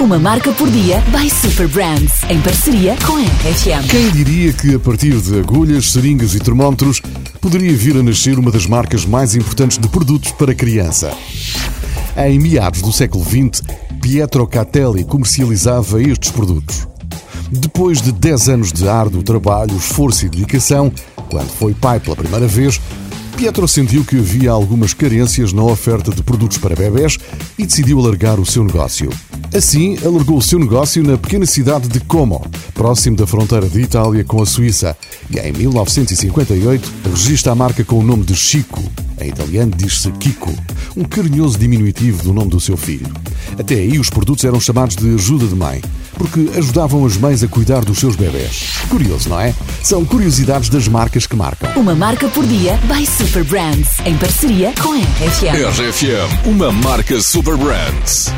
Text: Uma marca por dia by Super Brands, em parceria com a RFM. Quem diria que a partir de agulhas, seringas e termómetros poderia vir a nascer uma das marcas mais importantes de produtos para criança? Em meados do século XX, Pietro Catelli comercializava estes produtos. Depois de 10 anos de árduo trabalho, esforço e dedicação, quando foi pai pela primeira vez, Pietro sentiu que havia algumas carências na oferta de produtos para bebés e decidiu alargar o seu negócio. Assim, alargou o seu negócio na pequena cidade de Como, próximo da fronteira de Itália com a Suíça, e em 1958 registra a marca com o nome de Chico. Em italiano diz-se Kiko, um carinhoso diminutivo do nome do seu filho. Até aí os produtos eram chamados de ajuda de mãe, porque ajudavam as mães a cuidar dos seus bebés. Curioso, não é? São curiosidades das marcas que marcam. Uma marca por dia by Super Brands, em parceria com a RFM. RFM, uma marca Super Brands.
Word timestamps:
Uma 0.00 0.16
marca 0.16 0.52
por 0.52 0.70
dia 0.70 1.02
by 1.10 1.28
Super 1.28 1.66
Brands, 1.66 2.22
em 2.30 2.40
parceria 2.40 2.96
com 3.04 3.16
a 3.16 3.20
RFM. 3.20 3.88
Quem 3.90 4.10
diria 4.12 4.52
que 4.52 4.76
a 4.76 4.78
partir 4.78 5.20
de 5.20 5.40
agulhas, 5.40 5.90
seringas 5.90 6.36
e 6.36 6.38
termómetros 6.38 7.02
poderia 7.40 7.76
vir 7.76 7.96
a 7.96 8.02
nascer 8.02 8.38
uma 8.38 8.52
das 8.52 8.64
marcas 8.64 9.04
mais 9.04 9.34
importantes 9.34 9.76
de 9.76 9.88
produtos 9.88 10.30
para 10.30 10.54
criança? 10.54 11.12
Em 12.16 12.38
meados 12.38 12.80
do 12.80 12.92
século 12.92 13.24
XX, 13.24 13.60
Pietro 14.00 14.46
Catelli 14.46 15.02
comercializava 15.04 16.00
estes 16.00 16.30
produtos. 16.30 16.86
Depois 17.50 18.00
de 18.00 18.12
10 18.12 18.48
anos 18.50 18.72
de 18.72 18.88
árduo 18.88 19.24
trabalho, 19.24 19.76
esforço 19.76 20.26
e 20.26 20.28
dedicação, 20.28 20.92
quando 21.28 21.48
foi 21.48 21.74
pai 21.74 21.98
pela 21.98 22.14
primeira 22.14 22.46
vez, 22.46 22.80
Pietro 23.36 23.66
sentiu 23.66 24.04
que 24.04 24.18
havia 24.18 24.52
algumas 24.52 24.94
carências 24.94 25.52
na 25.52 25.62
oferta 25.64 26.12
de 26.12 26.22
produtos 26.22 26.58
para 26.58 26.76
bebés 26.76 27.18
e 27.58 27.66
decidiu 27.66 27.98
alargar 27.98 28.38
o 28.38 28.46
seu 28.46 28.62
negócio. 28.62 29.10
Assim, 29.54 29.96
alargou 30.04 30.38
o 30.38 30.42
seu 30.42 30.58
negócio 30.58 31.02
na 31.02 31.16
pequena 31.16 31.46
cidade 31.46 31.88
de 31.88 32.00
Como, 32.00 32.46
próximo 32.74 33.16
da 33.16 33.26
fronteira 33.26 33.68
de 33.68 33.80
Itália 33.80 34.22
com 34.22 34.42
a 34.42 34.46
Suíça, 34.46 34.96
e 35.30 35.38
em 35.38 35.52
1958 35.52 36.92
registra 37.10 37.52
a 37.52 37.54
marca 37.54 37.82
com 37.82 37.98
o 37.98 38.02
nome 38.02 38.24
de 38.24 38.34
Chico. 38.34 38.82
Em 39.20 39.28
italiano 39.28 39.72
diz-se 39.76 40.12
Kiko, 40.12 40.54
um 40.96 41.02
carinhoso 41.02 41.58
diminutivo 41.58 42.22
do 42.22 42.32
nome 42.32 42.50
do 42.50 42.60
seu 42.60 42.76
filho. 42.76 43.12
Até 43.58 43.74
aí 43.74 43.98
os 43.98 44.10
produtos 44.10 44.44
eram 44.44 44.60
chamados 44.60 44.94
de 44.94 45.12
ajuda 45.14 45.46
de 45.46 45.54
mãe, 45.56 45.82
porque 46.14 46.50
ajudavam 46.56 47.04
as 47.04 47.16
mães 47.16 47.42
a 47.42 47.48
cuidar 47.48 47.84
dos 47.84 47.98
seus 47.98 48.14
bebés. 48.14 48.74
Curioso, 48.88 49.28
não 49.28 49.40
é? 49.40 49.54
São 49.82 50.04
curiosidades 50.04 50.68
das 50.68 50.86
marcas 50.86 51.26
que 51.26 51.34
marcam. 51.34 51.68
Uma 51.74 51.94
marca 51.94 52.28
por 52.28 52.46
dia 52.46 52.78
by 52.84 53.04
Super 53.04 53.42
Brands, 53.44 53.88
em 54.04 54.16
parceria 54.16 54.72
com 54.80 54.92
a 54.92 54.98
RFM. 54.98 55.80
RFM, 55.80 56.46
uma 56.46 56.70
marca 56.70 57.20
Super 57.20 57.56
Brands. 57.56 58.30